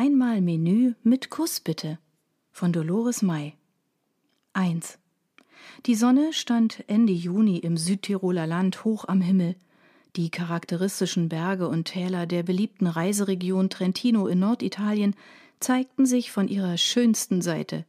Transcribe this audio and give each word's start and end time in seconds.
Einmal 0.00 0.40
Menü 0.40 0.94
mit 1.02 1.28
Kuss 1.28 1.58
bitte 1.58 1.98
von 2.52 2.72
Dolores 2.72 3.20
May. 3.20 3.54
1. 4.52 4.96
Die 5.86 5.96
Sonne 5.96 6.32
stand 6.32 6.84
Ende 6.86 7.12
Juni 7.12 7.56
im 7.56 7.76
Südtiroler 7.76 8.46
Land 8.46 8.84
hoch 8.84 9.06
am 9.08 9.20
Himmel. 9.20 9.56
Die 10.14 10.30
charakteristischen 10.30 11.28
Berge 11.28 11.66
und 11.66 11.86
Täler 11.86 12.26
der 12.26 12.44
beliebten 12.44 12.86
Reiseregion 12.86 13.70
Trentino 13.70 14.28
in 14.28 14.38
Norditalien 14.38 15.16
zeigten 15.58 16.06
sich 16.06 16.30
von 16.30 16.46
ihrer 16.46 16.76
schönsten 16.76 17.42
Seite. 17.42 17.84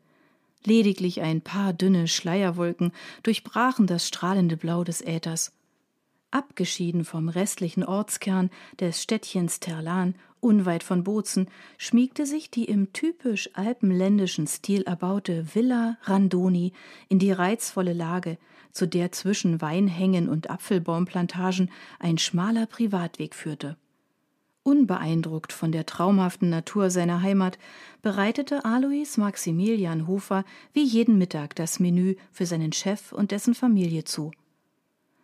Lediglich 0.65 1.21
ein 1.21 1.41
paar 1.41 1.73
dünne 1.73 2.07
Schleierwolken 2.07 2.91
durchbrachen 3.21 3.85
das 3.85 4.07
strahlende 4.07 4.57
Blau 4.57 4.83
des 4.83 5.01
Äthers. 5.01 5.51
Abgeschieden 6.31 7.05
vom 7.05 7.29
restlichen 7.29 7.83
Ortskern 7.83 8.49
des 8.79 9.03
Städtchens 9.03 9.59
Terlan, 9.59 10.15
unweit 10.41 10.83
von 10.83 11.03
Bozen, 11.03 11.47
schmiegte 11.77 12.25
sich 12.25 12.49
die 12.49 12.65
im 12.65 12.93
typisch 12.93 13.49
alpenländischen 13.53 14.47
Stil 14.47 14.83
erbaute 14.83 15.53
Villa 15.53 15.97
Randoni 16.03 16.73
in 17.07 17.19
die 17.19 17.31
reizvolle 17.31 17.93
Lage, 17.93 18.37
zu 18.71 18.87
der 18.87 19.11
zwischen 19.11 19.61
Weinhängen 19.61 20.29
und 20.29 20.49
Apfelbaumplantagen 20.49 21.71
ein 21.99 22.17
schmaler 22.17 22.65
Privatweg 22.65 23.35
führte. 23.35 23.77
Unbeeindruckt 24.63 25.53
von 25.53 25.71
der 25.71 25.85
traumhaften 25.85 26.49
Natur 26.49 26.89
seiner 26.89 27.21
Heimat 27.21 27.57
bereitete 28.01 28.65
Alois 28.65 29.17
Maximilian 29.17 30.05
Hofer 30.05 30.43
wie 30.73 30.83
jeden 30.83 31.17
Mittag 31.17 31.55
das 31.55 31.79
Menü 31.79 32.15
für 32.31 32.45
seinen 32.45 32.71
Chef 32.73 33.11
und 33.11 33.31
dessen 33.31 33.55
Familie 33.55 34.03
zu. 34.03 34.31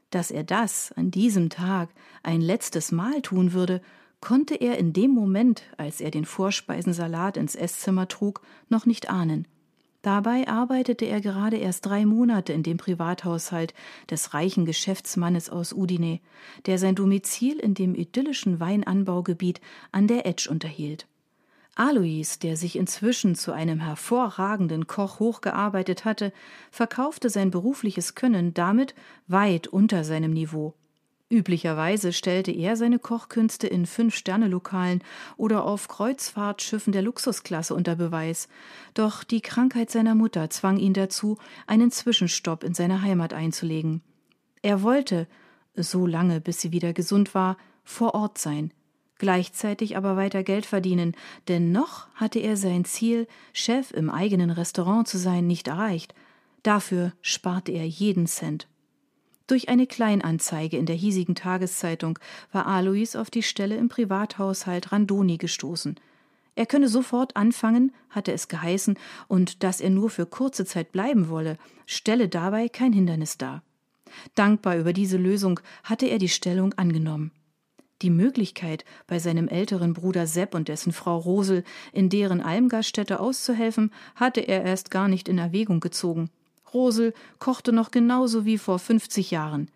Dass 0.09 0.31
er 0.31 0.43
das 0.43 0.93
an 0.93 1.11
diesem 1.11 1.49
Tag 1.49 1.89
ein 2.23 2.41
letztes 2.41 2.91
Mal 2.91 3.21
tun 3.21 3.53
würde, 3.53 3.81
konnte 4.21 4.55
er 4.55 4.77
in 4.77 4.93
dem 4.93 5.11
Moment, 5.11 5.63
als 5.77 6.01
er 6.01 6.11
den 6.11 6.25
Vorspeisensalat 6.25 7.37
ins 7.37 7.55
Esszimmer 7.55 8.07
trug, 8.07 8.41
noch 8.69 8.85
nicht 8.85 9.09
ahnen. 9.09 9.47
Dabei 10.05 10.47
arbeitete 10.47 11.05
er 11.05 11.19
gerade 11.19 11.57
erst 11.57 11.87
drei 11.87 12.05
Monate 12.05 12.53
in 12.53 12.61
dem 12.61 12.77
Privathaushalt 12.77 13.73
des 14.11 14.35
reichen 14.35 14.65
Geschäftsmannes 14.65 15.49
aus 15.49 15.73
Udine, 15.73 16.19
der 16.67 16.77
sein 16.77 16.93
Domizil 16.93 17.57
in 17.57 17.73
dem 17.73 17.95
idyllischen 17.95 18.59
Weinanbaugebiet 18.59 19.61
an 19.91 20.07
der 20.07 20.27
Etsch 20.27 20.47
unterhielt. 20.47 21.07
Alois, 21.73 22.37
der 22.39 22.55
sich 22.55 22.75
inzwischen 22.75 23.33
zu 23.33 23.51
einem 23.51 23.79
hervorragenden 23.79 24.85
Koch 24.85 25.19
hochgearbeitet 25.19 26.05
hatte, 26.05 26.31
verkaufte 26.69 27.31
sein 27.31 27.49
berufliches 27.49 28.13
Können 28.13 28.53
damit 28.53 28.93
weit 29.27 29.65
unter 29.67 30.03
seinem 30.03 30.31
Niveau. 30.31 30.75
Üblicherweise 31.35 32.13
stellte 32.13 32.53
er 32.53 32.77
seine 32.77 32.97
Kochkünste 32.97 33.67
in 33.67 33.85
Fünf-Sterne-Lokalen 33.85 35.03
oder 35.35 35.65
auf 35.65 35.89
Kreuzfahrtschiffen 35.89 36.93
der 36.93 37.01
Luxusklasse 37.01 37.75
unter 37.75 37.97
Beweis. 37.97 38.47
Doch 38.93 39.25
die 39.25 39.41
Krankheit 39.41 39.91
seiner 39.91 40.15
Mutter 40.15 40.49
zwang 40.49 40.77
ihn 40.77 40.93
dazu, 40.93 41.37
einen 41.67 41.91
Zwischenstopp 41.91 42.63
in 42.63 42.73
seiner 42.73 43.01
Heimat 43.01 43.33
einzulegen. 43.33 44.01
Er 44.61 44.81
wollte, 44.81 45.27
so 45.75 46.07
lange 46.07 46.39
bis 46.39 46.61
sie 46.61 46.71
wieder 46.71 46.93
gesund 46.93 47.35
war, 47.35 47.57
vor 47.83 48.15
Ort 48.15 48.37
sein, 48.37 48.71
gleichzeitig 49.17 49.97
aber 49.97 50.15
weiter 50.15 50.41
Geld 50.41 50.65
verdienen, 50.65 51.17
denn 51.49 51.73
noch 51.73 52.07
hatte 52.15 52.39
er 52.39 52.55
sein 52.55 52.85
Ziel, 52.85 53.27
Chef 53.51 53.91
im 53.91 54.09
eigenen 54.09 54.51
Restaurant 54.51 55.05
zu 55.05 55.17
sein, 55.17 55.47
nicht 55.47 55.67
erreicht. 55.67 56.15
Dafür 56.63 57.11
sparte 57.21 57.73
er 57.73 57.85
jeden 57.85 58.25
Cent. 58.25 58.69
Durch 59.47 59.69
eine 59.69 59.85
Kleinanzeige 59.85 60.77
in 60.77 60.87
der 60.87 60.95
hiesigen 60.95 61.35
Tageszeitung 61.35 62.17
war 62.51 62.65
Alois 62.65 63.15
auf 63.15 63.29
die 63.29 63.43
Stelle 63.43 63.75
im 63.77 63.89
Privathaushalt 63.89 64.91
Randoni 64.91 65.37
gestoßen. 65.37 65.99
Er 66.55 66.65
könne 66.65 66.87
sofort 66.87 67.35
anfangen, 67.35 67.93
hatte 68.09 68.31
es 68.31 68.47
geheißen, 68.47 68.97
und 69.27 69.63
dass 69.63 69.81
er 69.81 69.89
nur 69.89 70.09
für 70.09 70.25
kurze 70.25 70.65
Zeit 70.65 70.91
bleiben 70.91 71.29
wolle, 71.29 71.57
stelle 71.85 72.27
dabei 72.27 72.69
kein 72.69 72.93
Hindernis 72.93 73.37
dar. 73.37 73.61
Dankbar 74.33 74.77
über 74.77 74.93
diese 74.93 75.17
Lösung 75.17 75.59
hatte 75.83 76.07
er 76.07 76.17
die 76.17 76.29
Stellung 76.29 76.73
angenommen. 76.73 77.31
Die 78.01 78.09
Möglichkeit, 78.09 78.83
bei 79.05 79.19
seinem 79.19 79.47
älteren 79.47 79.93
Bruder 79.93 80.27
Sepp 80.27 80.55
und 80.55 80.69
dessen 80.69 80.91
Frau 80.91 81.17
Rosel 81.17 81.63
in 81.93 82.09
deren 82.09 82.41
Almgaststätte 82.41 83.19
auszuhelfen, 83.19 83.91
hatte 84.15 84.41
er 84.41 84.63
erst 84.63 84.91
gar 84.91 85.07
nicht 85.07 85.29
in 85.29 85.37
Erwägung 85.37 85.81
gezogen. 85.81 86.29
Rosel 86.75 87.13
kochte 87.39 87.71
noch 87.71 87.89
genauso 87.89 88.45
wie 88.45 88.59
vor 88.59 88.77
50 88.77 89.31
Jahren. 89.31 89.71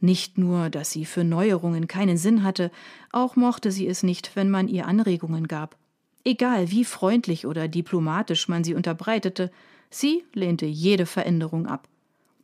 Nicht 0.00 0.38
nur, 0.38 0.70
dass 0.70 0.90
sie 0.90 1.04
für 1.04 1.22
Neuerungen 1.22 1.86
keinen 1.86 2.16
Sinn 2.16 2.42
hatte, 2.42 2.72
auch 3.12 3.36
mochte 3.36 3.70
sie 3.70 3.86
es 3.86 4.02
nicht, 4.02 4.34
wenn 4.34 4.50
man 4.50 4.66
ihr 4.66 4.88
Anregungen 4.88 5.46
gab. 5.46 5.76
Egal 6.24 6.70
wie 6.70 6.84
freundlich 6.84 7.46
oder 7.46 7.68
diplomatisch 7.68 8.48
man 8.48 8.64
sie 8.64 8.74
unterbreitete, 8.74 9.52
sie 9.90 10.24
lehnte 10.32 10.66
jede 10.66 11.06
Veränderung 11.06 11.66
ab. 11.66 11.86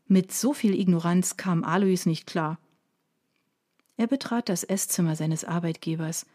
Mit 0.06 0.32
so 0.32 0.52
viel 0.52 0.78
Ignoranz 0.78 1.36
kam 1.36 1.64
Alois 1.64 2.04
nicht 2.04 2.26
klar. 2.26 2.58
Er 3.96 4.06
betrat 4.06 4.48
das 4.48 4.64
Esszimmer 4.64 5.16
seines 5.16 5.44
Arbeitgebers. 5.44 6.26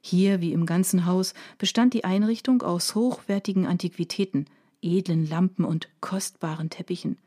Hier, 0.00 0.40
wie 0.40 0.52
im 0.52 0.66
ganzen 0.66 1.06
Haus, 1.06 1.34
bestand 1.58 1.94
die 1.94 2.04
Einrichtung 2.04 2.62
aus 2.62 2.94
hochwertigen 2.94 3.66
Antiquitäten– 3.66 4.46
edlen 4.84 5.28
Lampen 5.28 5.64
und 5.64 5.88
kostbaren 6.00 6.70
Teppichen. 6.70 7.18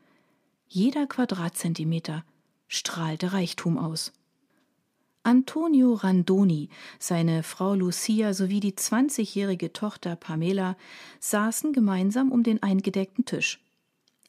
Jeder 0.68 1.07
Quadratzentimeter 1.07 2.23
strahlte 2.68 3.34
Reichtum 3.34 3.78
aus. 3.78 4.13
Antonio 5.23 5.94
Randoni, 5.94 6.69
seine 7.00 7.44
Frau 7.44 7.73
Lucia 7.73 8.34
sowie 8.34 8.62
die 8.62 8.75
zwanzigjährige 8.75 9.73
Tochter 9.73 10.16
Pamela 10.16 10.78
saßen 11.19 11.73
gemeinsam 11.73 12.31
um 12.31 12.44
den 12.44 12.63
eingedeckten 12.63 13.25
Tisch. 13.25 13.59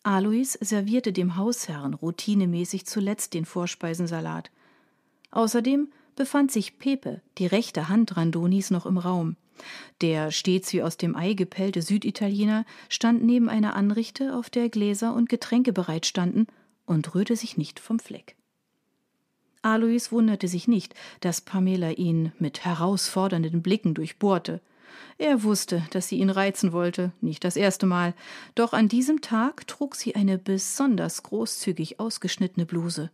Alois 0.02 0.58
servierte 0.60 1.12
dem 1.12 1.36
Hausherrn 1.36 1.94
routinemäßig 1.94 2.86
zuletzt 2.86 3.34
den 3.34 3.44
Vorspeisensalat. 3.44 4.50
Außerdem 5.30 5.88
befand 6.16 6.50
sich 6.50 6.78
Pepe, 6.78 7.20
die 7.36 7.46
rechte 7.46 7.88
Hand 7.88 8.16
Randonis, 8.16 8.70
noch 8.70 8.86
im 8.86 8.98
Raum. 8.98 9.36
Der 10.00 10.30
stets 10.30 10.72
wie 10.72 10.82
aus 10.82 10.96
dem 10.96 11.16
Ei 11.16 11.34
gepellte 11.34 11.82
Süditaliener 11.82 12.64
stand 12.88 13.22
neben 13.22 13.48
einer 13.48 13.74
Anrichte, 13.76 14.34
auf 14.34 14.50
der 14.50 14.68
Gläser 14.68 15.14
und 15.14 15.28
Getränke 15.28 15.72
bereitstanden, 15.72 16.46
und 16.86 17.14
rührte 17.14 17.36
sich 17.36 17.56
nicht 17.56 17.80
vom 17.80 17.98
Fleck. 17.98 18.34
Alois 19.62 20.10
wunderte 20.10 20.48
sich 20.48 20.68
nicht, 20.68 20.94
dass 21.20 21.40
Pamela 21.40 21.90
ihn 21.90 22.32
mit 22.38 22.64
herausfordernden 22.64 23.62
Blicken 23.62 23.94
durchbohrte. 23.94 24.60
Er 25.18 25.42
wusste, 25.42 25.82
dass 25.90 26.08
sie 26.08 26.18
ihn 26.18 26.30
reizen 26.30 26.72
wollte, 26.72 27.12
nicht 27.20 27.44
das 27.44 27.56
erste 27.56 27.86
Mal, 27.86 28.14
doch 28.54 28.72
an 28.72 28.88
diesem 28.88 29.20
Tag 29.20 29.66
trug 29.66 29.96
sie 29.96 30.14
eine 30.14 30.38
besonders 30.38 31.22
großzügig 31.24 32.00
ausgeschnittene 32.00 32.66
Bluse. 32.66 33.10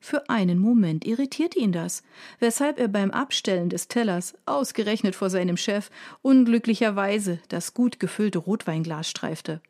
Für 0.00 0.28
einen 0.28 0.58
Moment 0.58 1.04
irritierte 1.04 1.58
ihn 1.58 1.72
das, 1.72 2.02
weshalb 2.38 2.78
er 2.78 2.88
beim 2.88 3.10
Abstellen 3.10 3.68
des 3.68 3.88
Tellers, 3.88 4.34
ausgerechnet 4.46 5.14
vor 5.14 5.28
seinem 5.28 5.56
Chef, 5.56 5.90
unglücklicherweise 6.22 7.40
das 7.48 7.74
gut 7.74 7.98
gefüllte 7.98 8.38
Rotweinglas 8.38 9.10
streifte. 9.10 9.60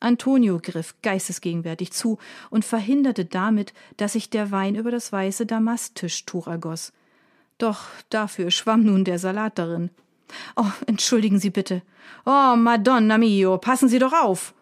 Antonio 0.00 0.60
griff 0.62 0.94
geistesgegenwärtig 1.02 1.92
zu 1.92 2.18
und 2.50 2.64
verhinderte 2.64 3.24
damit, 3.24 3.72
dass 3.96 4.12
sich 4.12 4.30
der 4.30 4.50
Wein 4.50 4.74
über 4.74 4.90
das 4.90 5.12
weiße 5.12 5.44
Damasttischtuch 5.44 6.46
ergoss. 6.46 6.92
Doch 7.58 7.86
dafür 8.08 8.50
schwamm 8.50 8.84
nun 8.84 9.04
der 9.04 9.18
Salat 9.18 9.58
darin. 9.58 9.90
Oh, 10.56 10.70
entschuldigen 10.86 11.40
Sie 11.40 11.50
bitte. 11.50 11.82
Oh, 12.24 12.54
Madonna 12.56 13.18
mio, 13.18 13.58
passen 13.58 13.88
Sie 13.88 13.98
doch 13.98 14.12
auf. 14.12 14.54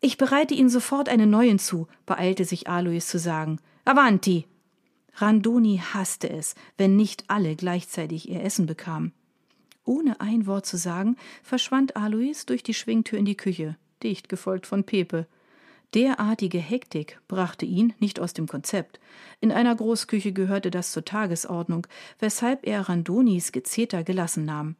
Ich 0.00 0.18
bereite 0.18 0.52
Ihnen 0.52 0.68
sofort 0.68 1.08
einen 1.08 1.30
neuen 1.30 1.58
zu, 1.58 1.88
beeilte 2.04 2.44
sich 2.44 2.68
Alois 2.68 3.06
zu 3.06 3.18
sagen. 3.18 3.58
Avanti! 3.86 4.46
Randoni 5.16 5.76
hasste 5.92 6.30
es, 6.30 6.54
wenn 6.78 6.96
nicht 6.96 7.24
alle 7.28 7.54
gleichzeitig 7.54 8.28
ihr 8.30 8.42
Essen 8.42 8.64
bekamen. 8.64 9.12
Ohne 9.84 10.20
ein 10.20 10.46
Wort 10.46 10.64
zu 10.64 10.78
sagen, 10.78 11.16
verschwand 11.42 11.94
Alois 11.94 12.46
durch 12.46 12.62
die 12.62 12.72
Schwingtür 12.72 13.18
in 13.18 13.26
die 13.26 13.36
Küche, 13.36 13.76
dicht 14.02 14.30
gefolgt 14.30 14.66
von 14.66 14.84
Pepe. 14.84 15.26
Derartige 15.92 16.58
Hektik 16.58 17.20
brachte 17.28 17.66
ihn 17.66 17.92
nicht 18.00 18.18
aus 18.18 18.32
dem 18.32 18.48
Konzept. 18.48 18.98
In 19.40 19.52
einer 19.52 19.74
Großküche 19.76 20.32
gehörte 20.32 20.70
das 20.70 20.90
zur 20.90 21.04
Tagesordnung, 21.04 21.86
weshalb 22.18 22.66
er 22.66 22.88
Randonis 22.88 23.52
Gezeter 23.52 24.02
gelassen 24.02 24.46
nahm. 24.46 24.76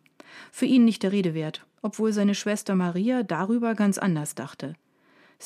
Für 0.50 0.66
ihn 0.66 0.86
nicht 0.86 1.02
der 1.02 1.12
Rede 1.12 1.34
wert, 1.34 1.66
obwohl 1.82 2.14
seine 2.14 2.34
Schwester 2.34 2.74
Maria 2.74 3.22
darüber 3.22 3.74
ganz 3.74 3.98
anders 3.98 4.34
dachte. 4.34 4.74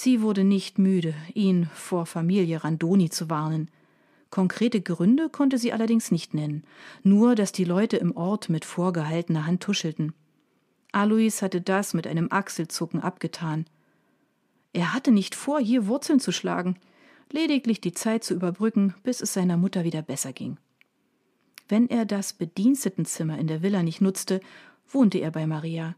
Sie 0.01 0.23
wurde 0.23 0.45
nicht 0.45 0.79
müde, 0.79 1.13
ihn 1.35 1.69
vor 1.75 2.07
Familie 2.07 2.63
Randoni 2.63 3.11
zu 3.11 3.31
warnen. 3.31 3.69
Konkrete 4.31 4.81
Gründe 4.81 5.29
konnte 5.29 5.59
sie 5.59 5.73
allerdings 5.73 6.13
nicht 6.13 6.35
nennen, 6.35 6.63
nur 7.03 7.35
dass 7.35 7.51
die 7.51 7.65
Leute 7.65 7.97
im 7.97 8.17
Ort 8.17 8.49
mit 8.49 8.65
vorgehaltener 8.65 9.45
Hand 9.45 9.61
tuschelten. 9.61 10.13
Alois 10.93 11.43
hatte 11.43 11.61
das 11.61 11.95
mit 11.95 12.07
einem 12.07 12.29
Achselzucken 12.31 13.01
abgetan. 13.01 13.67
Er 14.73 14.95
hatte 14.95 15.11
nicht 15.11 15.35
vor, 15.35 15.59
hier 15.59 15.89
Wurzeln 15.89 16.21
zu 16.21 16.31
schlagen, 16.31 16.77
lediglich 17.33 17.81
die 17.81 17.93
Zeit 17.93 18.23
zu 18.23 18.35
überbrücken, 18.35 18.95
bis 19.03 19.21
es 19.21 19.33
seiner 19.33 19.57
Mutter 19.57 19.83
wieder 19.83 20.03
besser 20.03 20.33
ging. 20.33 20.59
Wenn 21.69 21.91
er 21.91 22.05
das 22.05 22.35
Bedienstetenzimmer 22.35 23.37
in 23.37 23.49
der 23.49 23.63
Villa 23.63 23.83
nicht 23.83 24.01
nutzte, 24.01 24.39
wohnte 24.87 25.19
er 25.19 25.33
bei 25.33 25.49
Maria. 25.49 25.97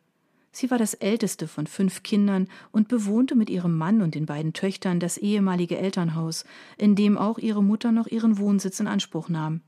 Sie 0.53 0.71
war 0.71 0.79
das 0.79 0.95
älteste 0.95 1.47
von 1.47 1.67
fünf 1.67 2.03
Kindern 2.03 2.49
und 2.73 2.89
bewohnte 2.89 3.37
mit 3.37 3.51
ihrem 3.51 3.77
Mann 3.77 4.03
und 4.03 4.15
den 4.15 4.27
beiden 4.27 4.53
Töchtern 4.53 4.99
das 4.99 5.17
ehemalige 5.17 5.79
Elternhaus, 5.79 6.45
in 6.77 6.97
dem 6.97 7.17
auch 7.17 7.39
ihre 7.39 7.63
Mutter 7.63 7.93
noch 7.93 8.09
ihren 8.09 8.39
Wohnsitz 8.39 8.81
in 8.81 8.89
Anspruch 8.89 9.29
nahm. 9.29 9.61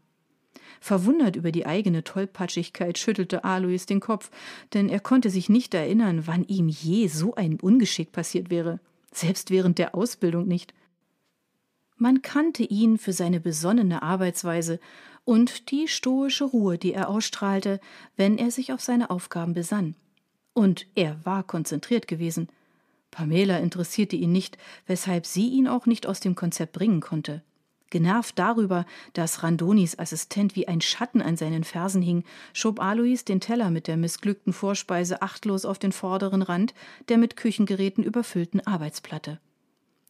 Verwundert 0.81 1.37
über 1.37 1.53
die 1.53 1.67
eigene 1.67 2.03
Tollpatschigkeit 2.03 2.99
schüttelte 2.99 3.45
Alois 3.45 3.87
den 3.89 4.01
Kopf, 4.01 4.33
denn 4.75 4.89
er 4.89 4.99
konnte 4.99 5.31
sich 5.31 5.49
nicht 5.49 5.73
erinnern, 5.75 6.27
wann 6.27 6.45
ihm 6.45 6.69
je 6.69 7.07
so 7.07 7.37
ein 7.37 7.61
Ungeschick 7.61 8.11
passiert 8.11 8.51
wäre, 8.51 8.81
selbst 9.13 9.51
während 9.51 9.79
der 9.79 9.95
Ausbildung 9.95 10.49
nicht. 10.49 10.75
Man 11.97 12.23
kannte 12.23 12.65
ihn 12.65 12.99
für 12.99 13.13
seine 13.13 13.39
besonnene 13.39 14.03
Arbeitsweise 14.03 14.81
und 15.25 15.71
die 15.71 15.87
stoische 15.87 16.45
Ruhe, 16.45 16.79
die 16.79 16.93
er 16.93 17.09
ausstrahlte, 17.09 17.79
wenn 18.17 18.39
er 18.39 18.51
sich 18.51 18.73
auf 18.73 18.81
seine 18.81 19.11
Aufgaben 19.11 19.55
besann. 19.55 19.95
Und 20.55 20.87
er 20.95 21.25
war 21.25 21.43
konzentriert 21.43 22.09
gewesen. 22.09 22.49
Pamela 23.11 23.59
interessierte 23.59 24.17
ihn 24.17 24.33
nicht, 24.33 24.59
weshalb 24.87 25.27
sie 25.27 25.49
ihn 25.49 25.69
auch 25.69 25.87
nicht 25.87 26.07
aus 26.07 26.21
dem 26.21 26.35
Konzept 26.35 26.73
bringen 26.73 27.01
konnte. 27.01 27.43
Genervt 27.91 28.39
darüber, 28.39 28.87
dass 29.13 29.43
Randonis 29.43 29.99
Assistent 29.99 30.57
wie 30.57 30.67
ein 30.67 30.81
Schatten 30.81 31.21
an 31.21 31.37
seinen 31.37 31.63
Fersen 31.63 32.01
hing, 32.01 32.25
schob 32.55 32.81
Alois 32.81 33.23
den 33.29 33.39
Teller 33.39 33.71
mit 33.71 33.87
der 33.87 33.99
missglückten 33.99 34.55
Vorspeise 34.55 35.21
achtlos 35.21 35.67
auf 35.67 35.79
den 35.79 35.93
vorderen 35.93 36.41
Rand 36.41 36.73
der 37.11 37.19
mit 37.19 37.37
Küchengeräten 37.37 38.03
überfüllten 38.03 38.67
Arbeitsplatte. 38.67 39.41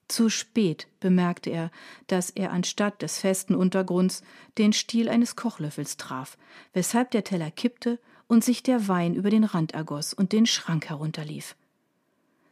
Zu 0.06 0.28
spät 0.28 0.86
bemerkte 1.00 1.50
er, 1.50 1.72
dass 2.06 2.30
er 2.30 2.52
anstatt 2.52 3.02
des 3.02 3.18
festen 3.18 3.56
Untergrunds 3.56 4.22
den 4.58 4.72
Stiel 4.72 5.08
eines 5.08 5.34
Kochlöffels 5.34 5.96
traf, 5.96 6.38
weshalb 6.72 7.10
der 7.10 7.24
Teller 7.24 7.50
kippte 7.50 7.98
und 8.32 8.42
sich 8.42 8.62
der 8.62 8.88
Wein 8.88 9.14
über 9.14 9.28
den 9.28 9.44
Rand 9.44 9.72
ergoss 9.72 10.14
und 10.14 10.32
den 10.32 10.46
Schrank 10.46 10.88
herunterlief. 10.88 11.54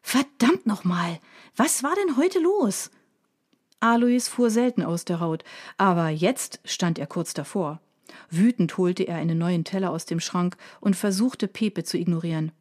Verdammt 0.03 0.67
nochmal! 0.67 1.19
Was 1.57 1.83
war 1.83 1.95
denn 1.95 2.19
heute 2.19 2.39
los? 2.39 2.91
Alois 3.81 4.29
fuhr 4.29 4.51
selten 4.51 4.83
aus 4.83 5.07
der 5.07 5.21
Haut, 5.21 5.43
aber 5.79 6.11
jetzt 6.11 6.61
stand 6.67 6.99
er 6.99 7.07
kurz 7.07 7.33
davor. 7.33 7.81
Wütend 8.29 8.77
holte 8.77 9.05
er 9.05 9.17
einen 9.17 9.39
neuen 9.39 9.65
Teller 9.65 9.91
aus 9.91 10.05
dem 10.05 10.21
Schrank 10.21 10.59
und 10.81 10.97
versuchte 10.97 11.49
Pepe 11.49 11.83
zu 11.83 11.97
ignorieren. 11.97 12.53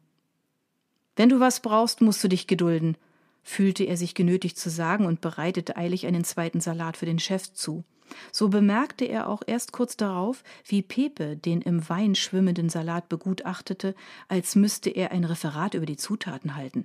Wenn 1.14 1.28
du 1.28 1.40
was 1.40 1.60
brauchst, 1.60 2.00
musst 2.00 2.24
du 2.24 2.28
dich 2.28 2.46
gedulden, 2.46 2.96
fühlte 3.42 3.84
er 3.84 3.98
sich 3.98 4.14
genötigt 4.14 4.56
zu 4.56 4.70
sagen 4.70 5.04
und 5.04 5.20
bereitete 5.20 5.76
eilig 5.76 6.06
einen 6.06 6.24
zweiten 6.24 6.62
Salat 6.62 6.96
für 6.96 7.04
den 7.04 7.18
Chef 7.18 7.52
zu. 7.52 7.84
So 8.32 8.48
bemerkte 8.48 9.04
er 9.04 9.28
auch 9.28 9.42
erst 9.46 9.72
kurz 9.72 9.96
darauf, 9.96 10.42
wie 10.64 10.82
Pepe 10.82 11.36
den 11.36 11.62
im 11.62 11.88
Wein 11.88 12.14
schwimmenden 12.14 12.68
Salat 12.68 13.08
begutachtete, 13.08 13.94
als 14.28 14.56
müsste 14.56 14.90
er 14.90 15.12
ein 15.12 15.24
Referat 15.24 15.74
über 15.74 15.86
die 15.86 15.96
Zutaten 15.96 16.56
halten. 16.56 16.84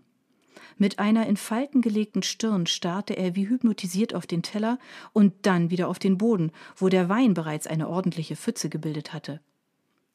Mit 0.78 1.00
einer 1.00 1.26
in 1.28 1.38
Falten 1.38 1.82
gelegten 1.82 2.24
Stirn 2.24 2.66
starrte 2.66 3.16
er 3.16 3.36
wie 3.36 3.48
hypnotisiert 3.48 4.14
auf 4.14 4.28
den 4.28 4.44
Teller 4.44 4.78
und 5.14 5.34
dann 5.44 5.70
wieder 5.70 5.88
auf 5.88 6.00
den 6.00 6.18
Boden, 6.18 6.52
wo 6.76 6.90
der 6.90 7.08
Wein 7.08 7.34
bereits 7.34 7.68
eine 7.68 7.88
ordentliche 7.88 8.36
Pfütze 8.36 8.70
gebildet 8.70 9.14
hatte. 9.14 9.40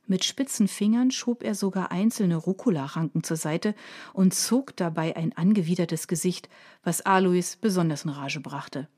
Mit 0.06 0.24
spitzen 0.24 0.66
Fingern 0.66 1.12
schob 1.12 1.42
er 1.44 1.54
sogar 1.54 1.92
einzelne 1.92 2.36
Rucola-Ranken 2.36 3.22
zur 3.22 3.36
Seite 3.36 3.74
und 4.12 4.34
zog 4.34 4.76
dabei 4.76 5.16
ein 5.16 5.36
angewidertes 5.36 6.08
Gesicht, 6.08 6.48
was 6.82 7.00
Alois 7.02 7.56
besonders 7.60 8.04
in 8.04 8.10
Rage 8.10 8.40
brachte. 8.40 8.88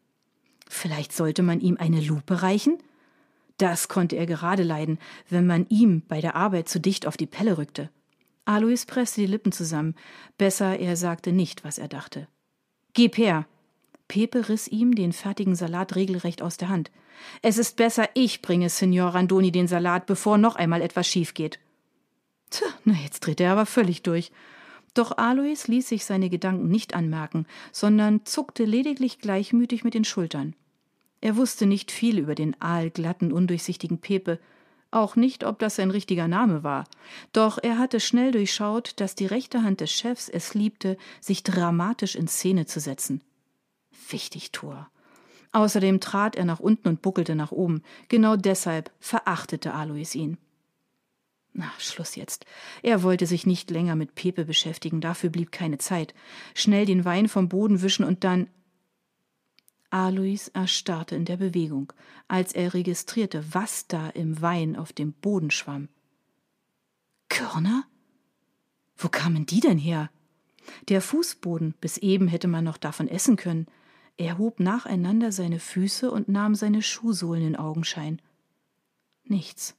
Vielleicht 0.75 1.13
sollte 1.13 1.43
man 1.43 1.61
ihm 1.61 1.77
eine 1.79 2.01
Lupe 2.01 2.43
reichen? 2.43 2.79
Das 3.59 3.89
konnte 3.89 4.17
er 4.17 4.25
gerade 4.25 4.63
leiden, 4.63 4.99
wenn 5.29 5.47
man 5.47 5.67
ihm 5.69 6.01
bei 6.09 6.23
der 6.23 6.35
Arbeit 6.35 6.67
zu 6.67 6.81
dicht 6.81 7.07
auf 7.07 7.19
die 7.19 7.27
Pelle 7.27 7.59
rückte. 7.59 7.91
Alois 8.47 8.87
presste 8.87 9.21
die 9.21 9.27
Lippen 9.27 9.53
zusammen. 9.53 9.95
Besser, 10.39 10.79
er 10.81 10.97
sagte 10.97 11.31
nicht, 11.31 11.63
was 11.63 11.77
er 11.77 11.89
dachte. 11.89 12.27
Gib 12.95 13.19
her! 13.19 13.47
Pepe 14.09 14.49
riss 14.49 14.67
ihm 14.67 14.95
den 14.95 15.13
fertigen 15.13 15.55
Salat 15.55 15.95
regelrecht 15.95 16.41
aus 16.41 16.57
der 16.57 16.71
Hand. 16.71 16.91
Es 17.43 17.59
ist 17.59 17.77
besser, 17.77 18.09
ich 18.15 18.41
bringe 18.41 18.71
Signor 18.71 19.15
Randoni 19.15 19.53
den 19.53 19.69
Salat, 19.69 20.07
bevor 20.07 20.39
noch 20.39 20.57
einmal 20.57 20.81
etwas 20.81 21.07
schief 21.07 21.35
geht. 21.35 21.61
Tja, 22.51 22.67
na, 22.85 22.95
jetzt 22.95 23.21
dreht 23.21 23.41
er 23.41 23.53
aber 23.53 23.67
völlig 23.67 24.03
durch. 24.03 24.33
Doch 24.95 25.19
Alois 25.19 25.67
ließ 25.67 25.87
sich 25.87 26.07
seine 26.07 26.31
Gedanken 26.31 26.69
nicht 26.69 26.95
anmerken, 26.95 27.47
sondern 27.73 28.25
zuckte 28.25 28.65
lediglich 28.65 29.19
gleichmütig 29.19 29.85
mit 29.85 29.93
den 29.93 30.05
Schultern. 30.05 30.57
Er 31.23 31.37
wusste 31.37 31.67
nicht 31.67 31.93
viel 31.93 32.19
über 32.19 32.35
den 32.35 32.61
aalglatten, 32.61 33.33
undurchsichtigen 33.33 33.99
Pepe, 33.99 34.41
auch 34.91 35.17
nicht, 35.17 35.45
ob 35.45 35.61
das 35.61 35.77
sein 35.77 35.93
richtiger 35.93 36.29
Name 36.29 36.65
war. 36.65 36.85
Doch 37.33 37.59
er 37.63 37.79
hatte 37.79 38.01
schnell 38.01 38.33
durchschaut, 38.33 39.01
dass 39.01 39.15
die 39.15 39.27
rechte 39.27 39.63
Hand 39.63 39.81
des 39.81 39.93
Chefs 39.93 40.29
es 40.29 40.53
liebte, 40.53 40.99
sich 41.21 41.45
dramatisch 41.45 42.17
in 42.17 42.27
Szene 42.27 42.67
zu 42.67 42.81
setzen. 42.81 43.23
Wichtig, 44.11 44.51
Thor. 44.51 44.91
Außerdem 45.53 46.01
trat 46.01 46.35
er 46.35 46.45
nach 46.45 46.61
unten 46.61 46.89
und 46.89 47.03
buckelte 47.03 47.37
nach 47.37 47.53
oben. 47.53 47.83
Genau 48.09 48.37
deshalb 48.37 48.91
verachtete 48.99 49.75
Alois 49.75 50.15
ihn. 50.15 50.39
Na, 51.53 51.71
Schluss 51.79 52.17
jetzt. 52.17 52.47
Er 52.83 53.05
wollte 53.05 53.27
sich 53.27 53.47
nicht 53.47 53.71
länger 53.71 53.95
mit 53.95 54.17
Pepe 54.17 54.45
beschäftigen, 54.45 55.01
dafür 55.01 55.31
blieb 55.31 55.53
keine 55.53 55.79
Zeit. 55.79 56.15
Schnell 56.55 56.85
den 56.85 57.05
Wein 57.05 57.29
vom 57.29 57.49
Boden 57.49 57.81
wischen 57.81 58.05
und 58.05 58.25
dann 58.25 58.49
Alois 59.93 60.49
erstarrte 60.55 61.15
in 61.15 61.27
der 61.27 61.37
Bewegung, 61.37 61.93
als 62.27 62.55
er 62.55 62.73
registrierte, 62.73 63.45
was 63.53 63.87
da 63.89 64.09
im 64.09 64.41
Wein 64.41 64.75
auf 64.75 64.95
dem 64.95 65.13
Boden 65.13 65.51
schwamm. 65.51 65.89
Körner? 67.29 67.85
Wo 68.97 69.09
kamen 69.09 69.45
die 69.45 69.61
denn 69.61 69.77
her? 69.77 70.11
Der 70.89 71.03
Fußboden, 71.03 71.75
bis 71.81 71.99
eben 71.99 72.27
hätte 72.27 72.49
man 72.49 72.65
noch 72.65 72.79
davon 72.79 73.07
essen 73.07 73.37
können. 73.37 73.67
Er 74.17 74.39
hob 74.39 74.61
nacheinander 74.61 75.31
seine 75.31 75.59
Füße 75.59 76.11
und 76.11 76.27
nahm 76.27 76.55
seine 76.55 76.81
Schuhsohlen 76.81 77.47
in 77.47 77.57
Augenschein. 77.57 78.23
Nichts. 79.25 79.77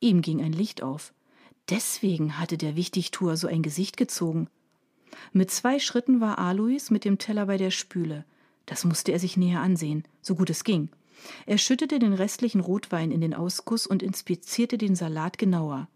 Ihm 0.00 0.20
ging 0.20 0.42
ein 0.42 0.52
Licht 0.52 0.82
auf. 0.82 1.14
Deswegen 1.68 2.40
hatte 2.40 2.58
der 2.58 2.74
Wichtigtuer 2.74 3.36
so 3.36 3.46
ein 3.46 3.62
Gesicht 3.62 3.96
gezogen. 3.96 4.48
Mit 5.32 5.52
zwei 5.52 5.78
Schritten 5.78 6.20
war 6.20 6.38
Alois 6.38 6.90
mit 6.90 7.04
dem 7.04 7.18
Teller 7.18 7.46
bei 7.46 7.56
der 7.56 7.70
Spüle. 7.70 8.24
Das 8.66 8.84
musste 8.84 9.12
er 9.12 9.18
sich 9.18 9.36
näher 9.36 9.60
ansehen, 9.60 10.04
so 10.22 10.34
gut 10.34 10.50
es 10.50 10.64
ging. 10.64 10.90
Er 11.46 11.58
schüttete 11.58 11.98
den 11.98 12.12
restlichen 12.12 12.60
Rotwein 12.60 13.10
in 13.10 13.20
den 13.20 13.34
Ausguss 13.34 13.86
und 13.86 14.02
inspizierte 14.02 14.78
den 14.78 14.94
Salat 14.94 15.38
genauer. 15.38 15.88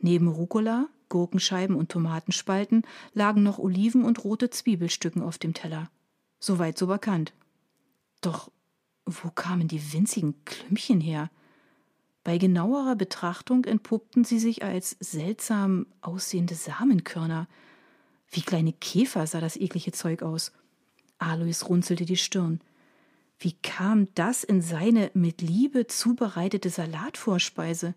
Neben 0.00 0.28
Rucola, 0.28 0.88
Gurkenscheiben 1.08 1.76
und 1.76 1.90
Tomatenspalten 1.90 2.82
lagen 3.12 3.42
noch 3.42 3.58
Oliven 3.58 4.04
und 4.04 4.24
rote 4.24 4.50
Zwiebelstücken 4.50 5.22
auf 5.22 5.38
dem 5.38 5.54
Teller. 5.54 5.90
Soweit 6.40 6.78
so 6.78 6.86
bekannt. 6.86 7.32
Doch 8.20 8.50
wo 9.06 9.30
kamen 9.30 9.68
die 9.68 9.92
winzigen 9.92 10.34
Klümpchen 10.44 11.00
her? 11.00 11.30
Bei 12.22 12.38
genauerer 12.38 12.96
Betrachtung 12.96 13.64
entpuppten 13.64 14.24
sie 14.24 14.38
sich 14.38 14.62
als 14.62 14.96
seltsam 14.98 15.86
aussehende 16.00 16.54
Samenkörner. 16.54 17.46
Wie 18.30 18.40
kleine 18.40 18.72
Käfer 18.72 19.26
sah 19.26 19.40
das 19.40 19.56
eklige 19.56 19.92
Zeug 19.92 20.22
aus. 20.22 20.52
Alois 21.18 21.68
runzelte 21.68 22.04
die 22.04 22.16
Stirn. 22.16 22.60
Wie 23.38 23.52
kam 23.62 24.08
das 24.14 24.44
in 24.44 24.62
seine 24.62 25.10
mit 25.14 25.42
Liebe 25.42 25.86
zubereitete 25.86 26.70
Salatvorspeise? 26.70 27.94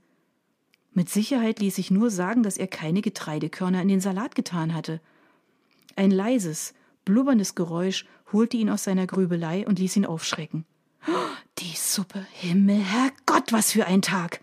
Mit 0.93 1.09
Sicherheit 1.09 1.59
ließ 1.59 1.75
sich 1.75 1.91
nur 1.91 2.09
sagen, 2.09 2.43
dass 2.43 2.57
er 2.57 2.67
keine 2.67 3.01
Getreidekörner 3.01 3.81
in 3.81 3.87
den 3.87 4.01
Salat 4.01 4.33
getan 4.33 4.73
hatte. 4.73 4.99
Ein 5.95 6.11
leises, 6.11 6.73
blubberndes 7.05 7.55
Geräusch 7.55 8.05
holte 8.31 8.57
ihn 8.57 8.69
aus 8.69 8.83
seiner 8.83 9.07
Grübelei 9.07 9.65
und 9.67 9.79
ließ 9.79 9.95
ihn 9.97 10.05
aufschrecken. 10.05 10.65
Die 11.59 11.75
Suppe, 11.75 12.25
Himmel, 12.31 12.79
Herrgott, 12.79 13.51
was 13.51 13.71
für 13.71 13.85
ein 13.85 14.01
Tag! 14.01 14.41